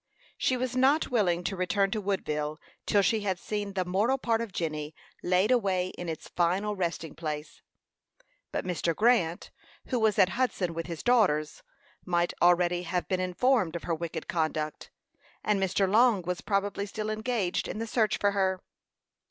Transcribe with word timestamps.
She 0.35 0.57
was 0.57 0.75
not 0.75 1.11
willing 1.11 1.43
to 1.43 1.55
return 1.55 1.91
to 1.91 2.01
Woodville 2.01 2.59
till 2.87 3.03
she 3.03 3.19
had 3.19 3.37
seen 3.37 3.73
the 3.73 3.85
mortal 3.85 4.17
part 4.17 4.41
of 4.41 4.51
Jenny 4.51 4.95
laid 5.21 5.51
away 5.51 5.89
in 5.89 6.09
its 6.09 6.27
final 6.29 6.75
resting 6.75 7.13
place. 7.13 7.61
But 8.51 8.65
Mr. 8.65 8.95
Grant, 8.95 9.51
who 9.89 9.99
was 9.99 10.17
at 10.17 10.29
Hudson 10.29 10.73
with 10.73 10.87
his 10.87 11.03
daughters, 11.03 11.61
might 12.03 12.33
already 12.41 12.81
have 12.81 13.07
been 13.07 13.19
informed 13.19 13.75
of 13.75 13.83
her 13.83 13.93
wicked 13.93 14.27
conduct; 14.27 14.89
and 15.43 15.61
Mr. 15.61 15.87
Long 15.87 16.23
was 16.23 16.41
probably 16.41 16.87
still 16.87 17.11
engaged 17.11 17.67
in 17.67 17.77
the 17.77 17.85
search 17.85 18.17
for 18.17 18.31
her. 18.31 18.63